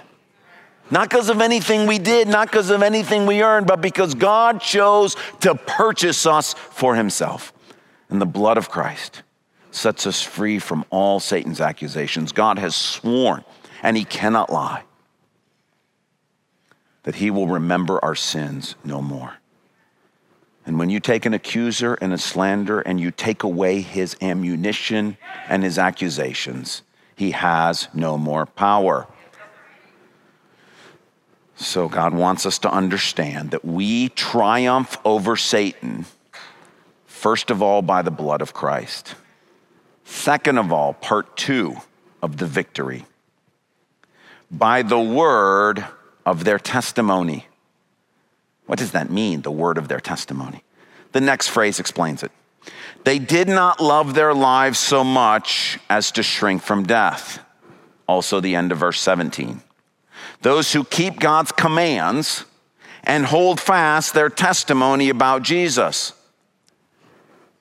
[0.91, 4.61] Not because of anything we did, not because of anything we earned, but because God
[4.61, 7.53] chose to purchase us for himself.
[8.09, 9.23] And the blood of Christ
[9.71, 12.31] sets us free from all Satan's accusations.
[12.31, 13.43] God has sworn,
[13.81, 14.83] and he cannot lie,
[17.03, 19.37] that he will remember our sins no more.
[20.65, 25.17] And when you take an accuser and a slander and you take away his ammunition
[25.49, 26.83] and his accusations,
[27.15, 29.07] he has no more power.
[31.55, 36.05] So, God wants us to understand that we triumph over Satan,
[37.05, 39.15] first of all, by the blood of Christ.
[40.03, 41.77] Second of all, part two
[42.21, 43.05] of the victory,
[44.49, 45.85] by the word
[46.25, 47.45] of their testimony.
[48.65, 50.63] What does that mean, the word of their testimony?
[51.11, 52.31] The next phrase explains it.
[53.03, 57.43] They did not love their lives so much as to shrink from death.
[58.07, 59.61] Also, the end of verse 17
[60.43, 62.45] those who keep God's commands
[63.03, 66.13] and hold fast their testimony about Jesus.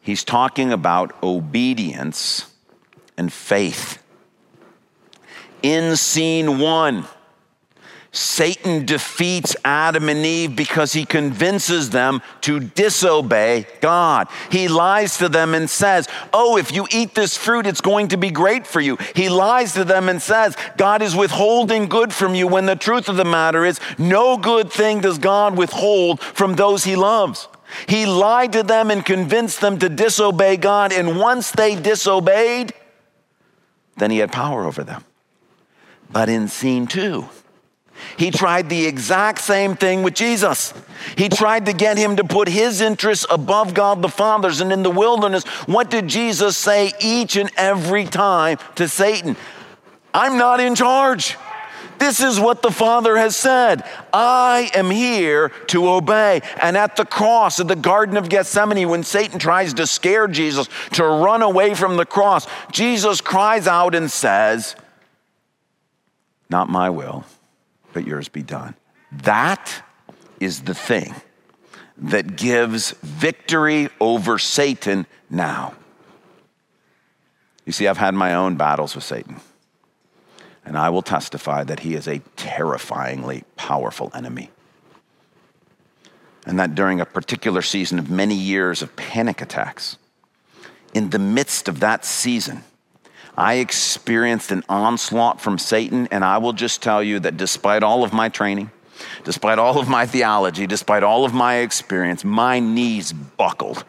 [0.01, 2.53] He's talking about obedience
[3.17, 4.03] and faith.
[5.63, 7.07] In scene one,
[8.15, 14.29] Satan defeats Adam and Eve because he convinces them to disobey God.
[14.51, 18.19] He lies to them and says, Oh, if you eat this fruit, it's going to
[18.19, 18.99] be great for you.
[19.17, 23.09] He lies to them and says, God is withholding good from you when the truth
[23.09, 27.49] of the matter is, no good thing does God withhold from those he loves.
[27.89, 32.75] He lied to them and convinced them to disobey God, and once they disobeyed,
[33.97, 35.03] then he had power over them.
[36.11, 37.31] But in scene two,
[38.17, 40.75] he tried the exact same thing with Jesus.
[41.17, 44.61] He tried to get him to put his interests above God the Father's.
[44.61, 49.37] And in the wilderness, what did Jesus say each and every time to Satan?
[50.15, 51.37] I'm not in charge.
[51.99, 53.85] This is what the Father has said.
[54.13, 56.43] I am here to obey.
[56.61, 60.69] And at the cross, at the Garden of Gethsemane, when Satan tries to scare Jesus
[60.95, 64.75] to run away from the cross, Jesus cries out and says,
[66.51, 67.25] Not my will
[67.93, 68.75] but yours be done.
[69.11, 69.83] That
[70.41, 71.15] is the thing
[71.99, 75.75] that gives victory over Satan now.
[77.65, 79.41] You see, I've had my own battles with Satan.
[80.65, 84.51] And I will testify that he is a terrifyingly powerful enemy.
[86.47, 89.97] And that during a particular season of many years of panic attacks,
[90.95, 92.65] in the midst of that season,
[93.37, 96.09] I experienced an onslaught from Satan.
[96.11, 98.71] And I will just tell you that despite all of my training,
[99.25, 103.85] despite all of my theology, despite all of my experience, my knees buckled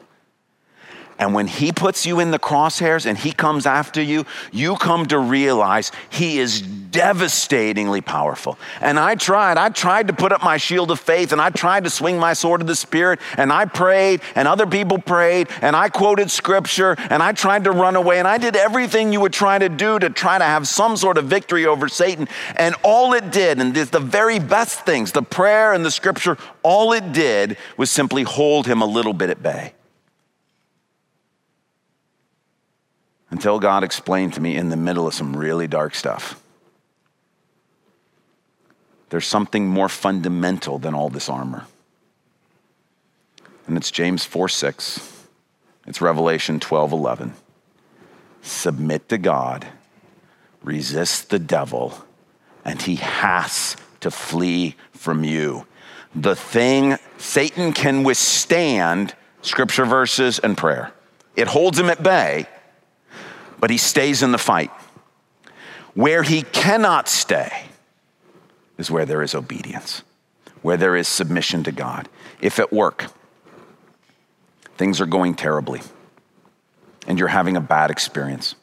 [1.24, 5.06] and when he puts you in the crosshairs and he comes after you, you come
[5.06, 8.60] to realize he is devastatingly powerful.
[8.82, 11.86] And I tried, I tried to put up my shield of faith and I tried
[11.86, 15.78] to swing my sword of the Spirit and I prayed and other people prayed and
[15.78, 19.32] I quoted scripture and I tried to run away and I did everything you would
[19.32, 22.28] try to do to try to have some sort of victory over Satan.
[22.58, 26.92] And all it did, and the very best things, the prayer and the scripture, all
[26.92, 29.74] it did was simply hold him a little bit at bay.
[33.34, 36.40] Until God explained to me in the middle of some really dark stuff.
[39.10, 41.66] There's something more fundamental than all this armor.
[43.66, 45.26] And it's James 4 6.
[45.88, 47.34] It's Revelation 12 11.
[48.44, 49.66] Submit to God,
[50.62, 52.06] resist the devil,
[52.64, 55.66] and he has to flee from you.
[56.14, 60.94] The thing Satan can withstand scripture verses and prayer,
[61.36, 62.46] it holds him at bay
[63.64, 64.72] but he stays in the fight.
[65.94, 67.68] Where he cannot stay
[68.78, 70.04] is where there is obedience,
[70.62, 72.10] where there is submission to God.
[72.42, 73.06] If at work,
[74.76, 75.80] things are going terribly
[77.08, 78.56] and you're having a bad experience,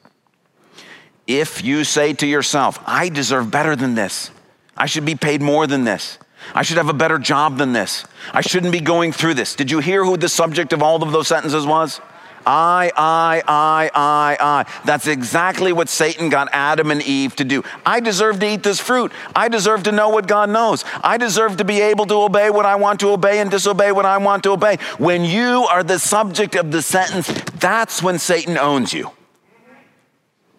[1.26, 4.30] if you say to yourself, I deserve better than this,
[4.76, 6.18] I should be paid more than this.
[6.54, 8.04] I should have a better job than this.
[8.34, 9.54] I shouldn't be going through this.
[9.54, 12.02] Did you hear who the subject of all of those sentences was?
[12.46, 14.82] I, I, I, I, I.
[14.84, 17.62] That's exactly what Satan got Adam and Eve to do.
[17.84, 19.12] I deserve to eat this fruit.
[19.34, 20.84] I deserve to know what God knows.
[21.02, 24.06] I deserve to be able to obey what I want to obey and disobey what
[24.06, 24.76] I want to obey.
[24.98, 27.26] When you are the subject of the sentence,
[27.58, 29.10] that's when Satan owns you.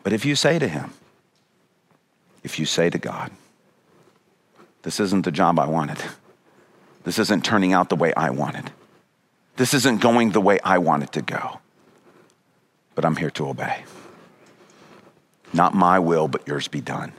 [0.03, 0.93] But if you say to him,
[2.43, 3.32] if you say to God,
[4.84, 5.97] this isn't the job I wanted,
[7.03, 8.71] this isn't turning out the way I wanted,
[9.57, 11.61] this isn't going the way I want it to go
[12.95, 13.83] but I'm here to obey.
[15.53, 17.13] Not my will, but yours be done.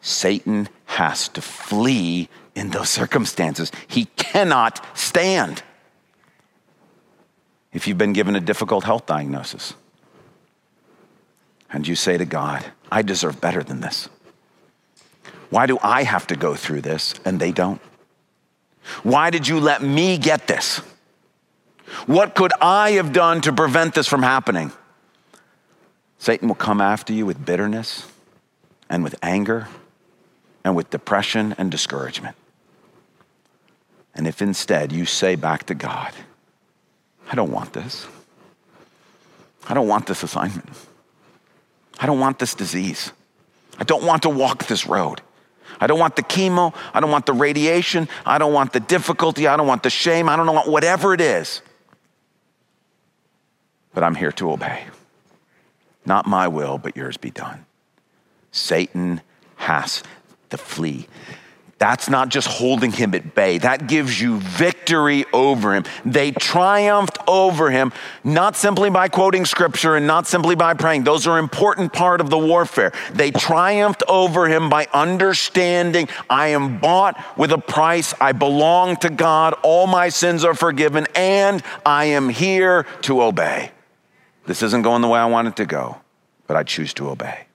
[0.00, 3.72] Satan has to flee in those circumstances.
[3.86, 5.62] He cannot stand.
[7.72, 9.74] If you've been given a difficult health diagnosis
[11.70, 14.08] and you say to God, I deserve better than this.
[15.50, 17.80] Why do I have to go through this and they don't?
[19.02, 20.78] Why did you let me get this?
[22.06, 24.72] What could I have done to prevent this from happening?
[26.24, 28.06] Satan will come after you with bitterness
[28.88, 29.68] and with anger
[30.64, 32.34] and with depression and discouragement.
[34.14, 36.14] And if instead you say back to God,
[37.30, 38.06] I don't want this.
[39.68, 40.66] I don't want this assignment.
[42.00, 43.12] I don't want this disease.
[43.78, 45.20] I don't want to walk this road.
[45.78, 46.74] I don't want the chemo.
[46.94, 48.08] I don't want the radiation.
[48.24, 49.46] I don't want the difficulty.
[49.46, 50.30] I don't want the shame.
[50.30, 51.60] I don't want whatever it is.
[53.92, 54.84] But I'm here to obey.
[56.06, 57.66] Not my will, but yours be done.
[58.52, 59.20] Satan
[59.56, 60.02] has
[60.50, 61.08] to flee.
[61.78, 63.58] That's not just holding him at bay.
[63.58, 65.84] That gives you victory over him.
[66.04, 67.92] They triumphed over him,
[68.22, 71.04] not simply by quoting scripture and not simply by praying.
[71.04, 72.92] Those are important part of the warfare.
[73.12, 78.14] They triumphed over him by understanding I am bought with a price.
[78.20, 79.54] I belong to God.
[79.62, 83.72] All my sins are forgiven and I am here to obey.
[84.46, 86.00] This isn't going the way I want it to go,
[86.46, 87.46] but I choose to obey.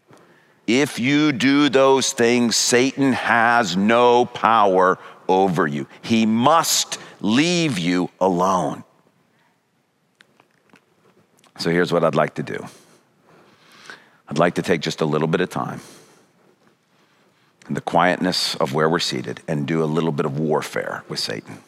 [0.68, 5.88] If you do those things, Satan has no power over you.
[6.02, 8.84] He must leave you alone.
[11.58, 12.66] So here's what I'd like to do
[14.28, 15.82] I'd like to take just a little bit of time
[17.68, 21.20] in the quietness of where we're seated and do a little bit of warfare with
[21.20, 21.60] Satan.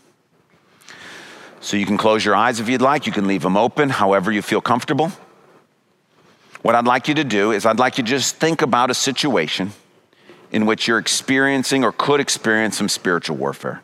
[1.61, 3.05] So you can close your eyes if you'd like.
[3.05, 5.11] You can leave them open however you feel comfortable.
[6.63, 8.93] What I'd like you to do is, I'd like you to just think about a
[8.93, 9.71] situation
[10.51, 13.81] in which you're experiencing or could experience some spiritual warfare.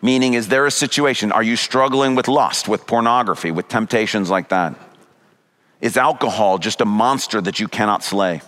[0.00, 1.32] Meaning, is there a situation?
[1.32, 4.74] Are you struggling with lust, with pornography, with temptations like that?
[5.80, 8.42] Is alcohol just a monster that you cannot slay?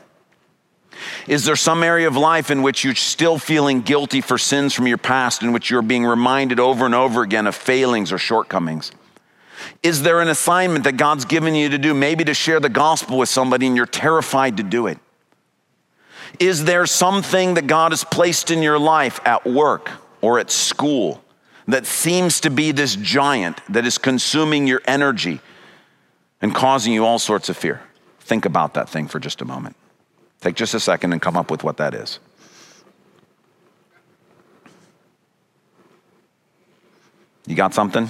[1.27, 4.87] Is there some area of life in which you're still feeling guilty for sins from
[4.87, 8.93] your past, in which you're being reminded over and over again of failings or shortcomings?
[9.83, 13.19] Is there an assignment that God's given you to do, maybe to share the gospel
[13.19, 14.99] with somebody and you're terrified to do it?
[16.39, 19.91] Is there something that God has placed in your life at work
[20.21, 21.23] or at school
[21.69, 25.41] that seems to be this giant that is consuming your energy
[26.43, 27.83] and causing you all sorts of fear?
[28.21, 29.77] Think about that thing for just a moment.
[30.47, 32.21] Take just a second and come up with what that is.
[37.49, 38.09] You got something?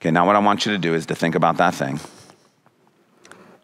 [0.00, 2.00] Okay, now what I want you to do is to think about that thing.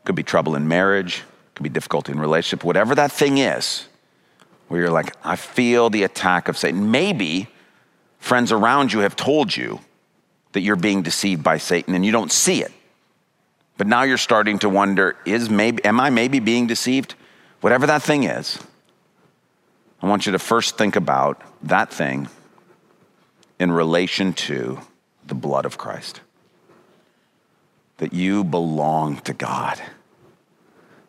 [0.05, 1.23] Could be trouble in marriage,
[1.55, 3.87] could be difficulty in relationship, whatever that thing is,
[4.69, 6.91] where you're like, I feel the attack of Satan.
[6.91, 7.49] Maybe
[8.19, 9.81] friends around you have told you
[10.53, 12.73] that you're being deceived by Satan and you don't see it.
[13.77, 17.15] But now you're starting to wonder, is maybe am I maybe being deceived?
[17.61, 18.59] Whatever that thing is,
[20.03, 22.29] I want you to first think about that thing
[23.59, 24.81] in relation to
[25.27, 26.21] the blood of Christ.
[27.99, 29.81] That you belong to God.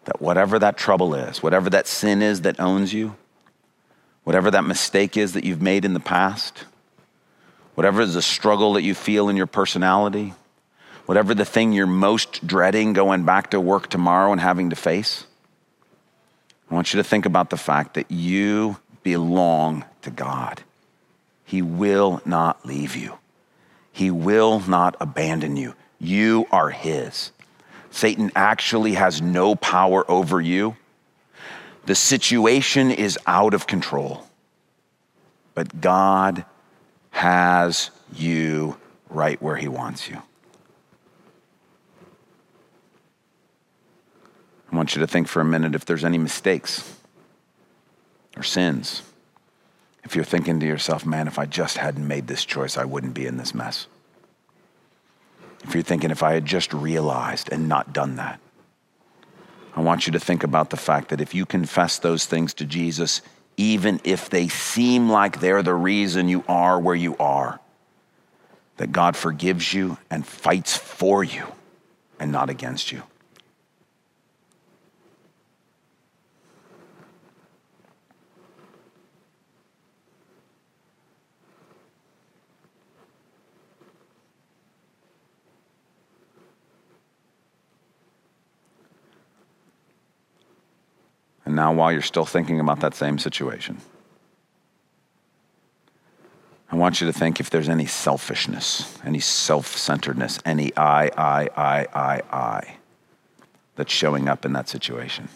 [0.05, 3.15] That whatever that trouble is, whatever that sin is that owns you,
[4.23, 6.65] whatever that mistake is that you've made in the past,
[7.75, 10.33] whatever is the struggle that you feel in your personality,
[11.05, 15.25] whatever the thing you're most dreading going back to work tomorrow and having to face,
[16.69, 20.63] I want you to think about the fact that you belong to God.
[21.45, 23.17] He will not leave you.
[23.91, 25.75] He will not abandon you.
[25.99, 27.31] You are His.
[27.91, 30.75] Satan actually has no power over you.
[31.85, 34.27] The situation is out of control.
[35.53, 36.45] But God
[37.11, 38.77] has you
[39.09, 40.21] right where He wants you.
[44.73, 46.97] I want you to think for a minute if there's any mistakes
[48.35, 49.03] or sins
[50.03, 53.13] if you're thinking to yourself, man, if I just hadn't made this choice, I wouldn't
[53.13, 53.87] be in this mess.
[55.63, 58.39] If you're thinking, if I had just realized and not done that,
[59.75, 62.65] I want you to think about the fact that if you confess those things to
[62.65, 63.21] Jesus,
[63.55, 67.59] even if they seem like they're the reason you are where you are,
[68.77, 71.47] that God forgives you and fights for you
[72.19, 73.03] and not against you.
[91.53, 93.77] And now, while you're still thinking about that same situation,
[96.71, 101.49] I want you to think if there's any selfishness, any self centeredness, any I, I,
[101.55, 102.77] I, I, I
[103.75, 105.29] that's showing up in that situation.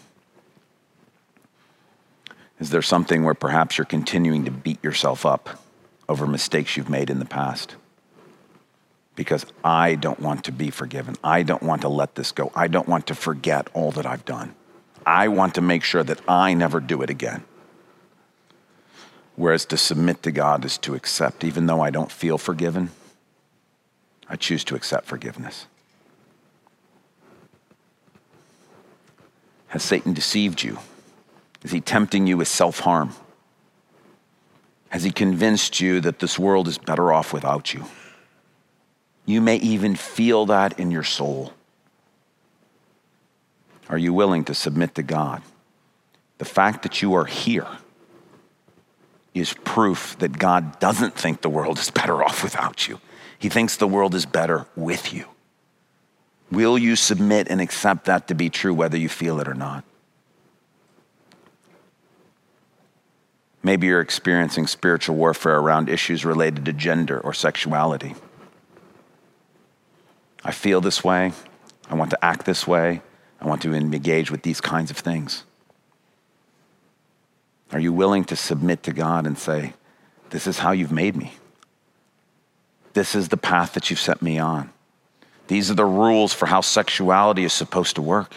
[2.58, 5.62] Is there something where perhaps you're continuing to beat yourself up
[6.08, 7.76] over mistakes you've made in the past?
[9.14, 11.14] Because I don't want to be forgiven.
[11.22, 12.50] I don't want to let this go.
[12.56, 14.56] I don't want to forget all that I've done.
[15.08, 17.42] I want to make sure that I never do it again.
[19.36, 22.90] Whereas to submit to God is to accept, even though I don't feel forgiven,
[24.28, 25.66] I choose to accept forgiveness.
[29.68, 30.78] Has Satan deceived you?
[31.62, 33.14] Is he tempting you with self harm?
[34.90, 37.86] Has he convinced you that this world is better off without you?
[39.24, 41.54] You may even feel that in your soul.
[43.88, 45.42] Are you willing to submit to God?
[46.38, 47.66] The fact that you are here
[49.34, 53.00] is proof that God doesn't think the world is better off without you.
[53.38, 55.26] He thinks the world is better with you.
[56.50, 59.84] Will you submit and accept that to be true, whether you feel it or not?
[63.62, 68.14] Maybe you're experiencing spiritual warfare around issues related to gender or sexuality.
[70.44, 71.32] I feel this way.
[71.90, 73.02] I want to act this way.
[73.40, 75.44] I want to engage with these kinds of things.
[77.72, 79.74] Are you willing to submit to God and say,
[80.30, 81.34] This is how you've made me?
[82.94, 84.70] This is the path that you've set me on.
[85.46, 88.34] These are the rules for how sexuality is supposed to work.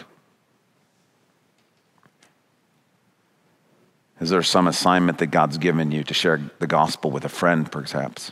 [4.20, 7.70] Is there some assignment that God's given you to share the gospel with a friend,
[7.70, 8.30] perhaps?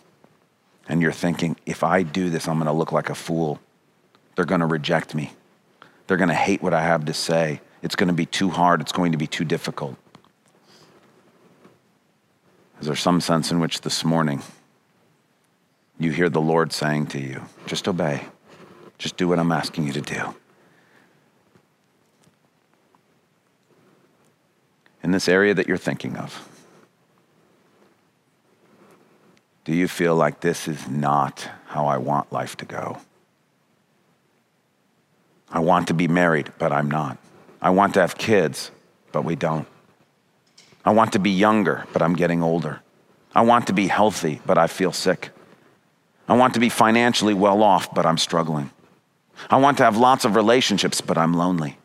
[0.88, 3.58] And you're thinking, if I do this, I'm going to look like a fool.
[4.36, 5.32] They're going to reject me.
[6.10, 7.60] They're going to hate what I have to say.
[7.82, 8.80] It's going to be too hard.
[8.80, 9.96] It's going to be too difficult.
[12.80, 14.42] Is there some sense in which this morning
[16.00, 18.24] you hear the Lord saying to you, just obey,
[18.98, 20.34] just do what I'm asking you to do?
[25.04, 26.44] In this area that you're thinking of,
[29.64, 32.98] Do you feel like this is not how I want life to go?
[35.50, 37.18] I want to be married, but I'm not.
[37.60, 38.70] I want to have kids,
[39.12, 39.66] but we don't.
[40.84, 42.80] I want to be younger, but I'm getting older.
[43.34, 45.30] I want to be healthy, but I feel sick.
[46.28, 48.70] I want to be financially well off, but I'm struggling.
[49.48, 51.76] I want to have lots of relationships, but I'm lonely.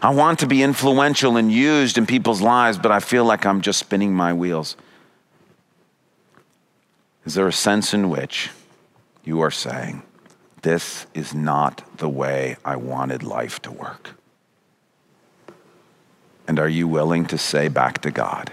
[0.00, 3.60] I want to be influential and used in people's lives, but I feel like I'm
[3.60, 4.76] just spinning my wheels.
[7.26, 8.50] Is there a sense in which
[9.24, 10.02] you are saying,
[10.64, 14.12] This is not the way I wanted life to work?
[16.48, 18.50] And are you willing to say back to God,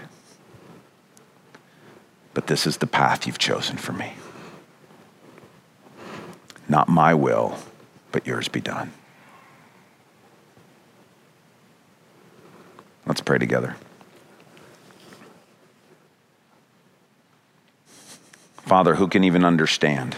[2.34, 4.12] But this is the path you've chosen for me?
[6.68, 7.56] Not my will,
[8.10, 8.92] but yours be done.
[13.06, 13.76] Let's pray together.
[18.58, 20.16] Father, who can even understand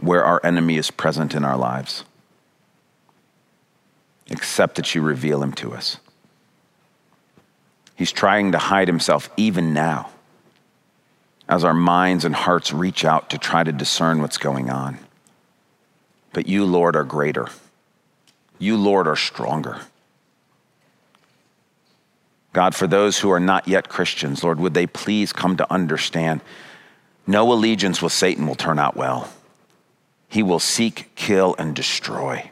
[0.00, 2.04] where our enemy is present in our lives?
[4.28, 5.98] Except that you reveal him to us.
[7.96, 10.10] He's trying to hide himself even now
[11.48, 14.98] as our minds and hearts reach out to try to discern what's going on.
[16.32, 17.48] But you, Lord, are greater.
[18.58, 19.80] You, Lord, are stronger.
[22.52, 26.40] God, for those who are not yet Christians, Lord, would they please come to understand
[27.26, 29.28] no allegiance with Satan will turn out well.
[30.28, 32.50] He will seek, kill, and destroy.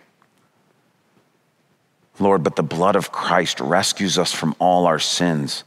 [2.19, 5.65] Lord, but the blood of Christ rescues us from all our sins.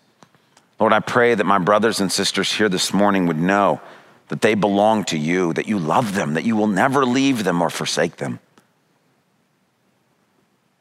[0.80, 3.82] Lord, I pray that my brothers and sisters here this morning would know
[4.30, 7.62] that they belong to you, that you love them, that you will never leave them
[7.62, 8.40] or forsake them.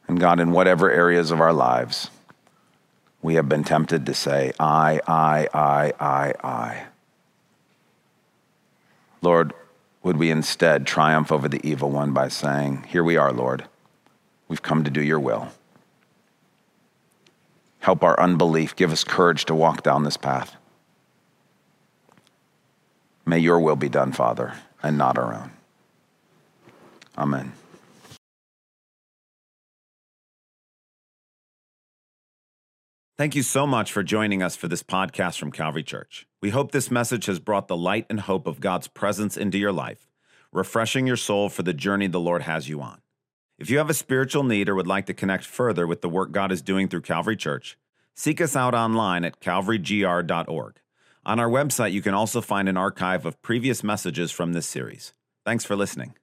[0.07, 2.11] And God, in whatever areas of our lives
[3.21, 6.87] we have been tempted to say, I, I, I, I, I.
[9.21, 9.53] Lord,
[10.03, 13.65] would we instead triumph over the evil one by saying, Here we are, Lord.
[14.49, 15.49] We've come to do your will.
[17.81, 18.75] Help our unbelief.
[18.77, 20.57] Give us courage to walk down this path.
[23.27, 25.51] May your will be done, Father, and not our own.
[27.17, 27.53] Amen.
[33.19, 36.28] Thank you so much for joining us for this podcast from Calvary Church.
[36.41, 39.73] We hope this message has brought the light and hope of God's presence into your
[39.73, 40.09] life,
[40.53, 43.01] refreshing your soul for the journey the Lord has you on.
[43.59, 46.31] If you have a spiritual need or would like to connect further with the work
[46.31, 47.77] God is doing through Calvary Church,
[48.15, 50.77] seek us out online at calvarygr.org.
[51.27, 55.15] On our website, you can also find an archive of previous messages from this series.
[55.45, 56.15] Thanks for listening.